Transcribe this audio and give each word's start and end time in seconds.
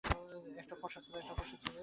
একটা 0.61 0.75
ফর্সা 0.81 0.99
ছেলে? 1.03 1.19